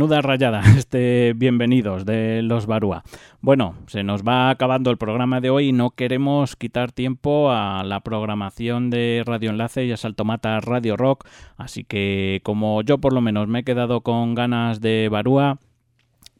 [0.00, 3.04] Menuda rayada, este bienvenidos de los Barúa.
[3.42, 7.84] Bueno, se nos va acabando el programa de hoy y no queremos quitar tiempo a
[7.84, 11.28] la programación de Radio Enlace y a Saltomata Radio Rock,
[11.58, 15.58] así que como yo por lo menos me he quedado con ganas de Barúa,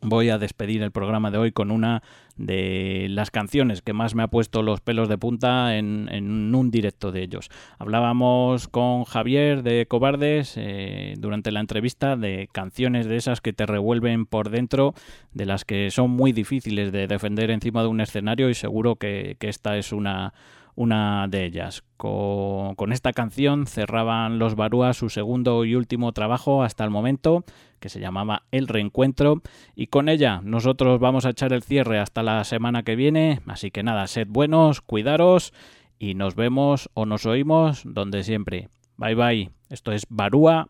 [0.00, 2.02] voy a despedir el programa de hoy con una
[2.40, 7.12] de las canciones que más me ha puesto los pelos de punta en, un directo
[7.12, 7.50] de ellos.
[7.78, 13.66] Hablábamos con Javier de Cobardes eh, durante la entrevista de canciones de esas que te
[13.66, 14.94] revuelven por dentro,
[15.32, 19.36] de las que son muy difíciles de defender encima de un escenario y seguro que
[19.40, 20.32] esta es una
[20.80, 21.84] una de ellas.
[21.98, 27.44] Con, esta canción cerraban los Barúa su segundo y último trabajo hasta el momento,
[27.80, 29.42] que se llamaba El Reencuentro,
[29.76, 33.70] y con ella nosotros vamos a echar el cierre hasta la semana que viene, así
[33.70, 35.52] que nada, sed buenos, cuidaros
[35.98, 38.70] y nos vemos o nos oímos donde siempre.
[38.96, 40.68] Bye bye, esto es Barúa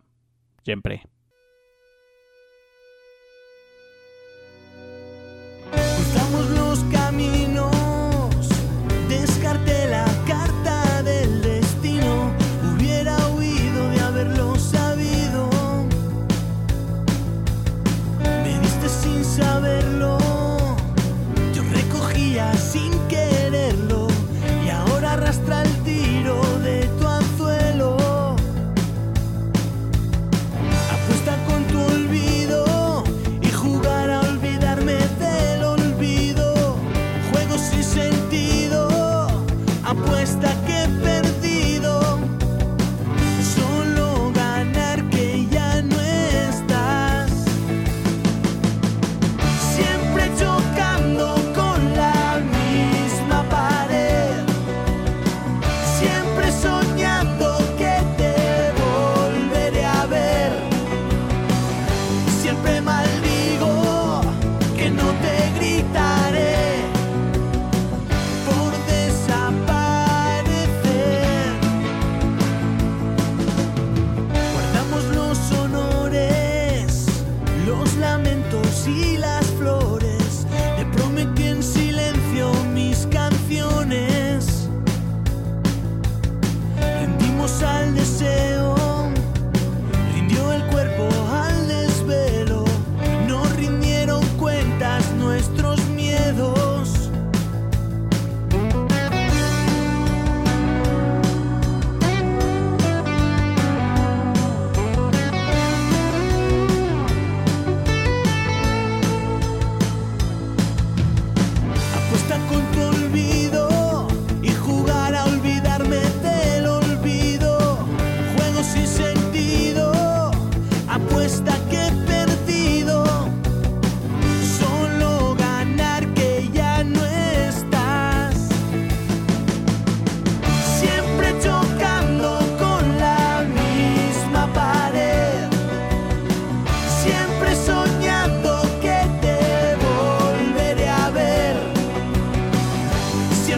[0.65, 1.05] siempre.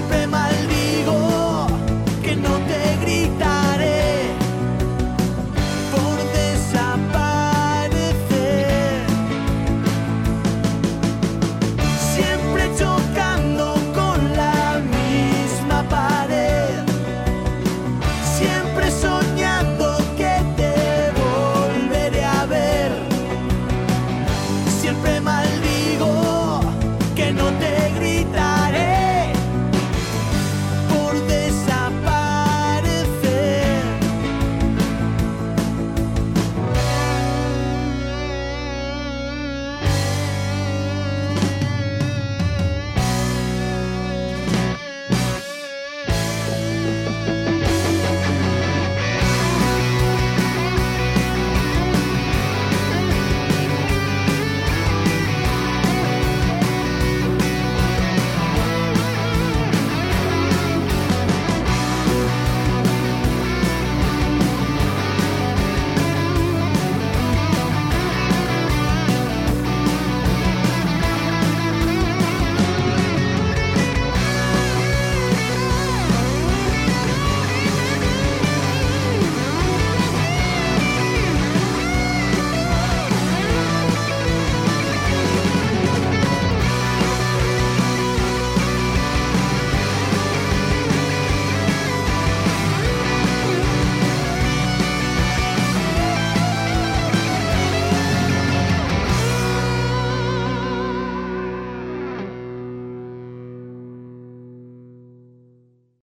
[0.03, 0.52] siempre mal.